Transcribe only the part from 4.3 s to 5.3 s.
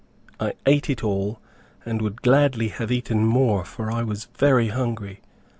very hungry.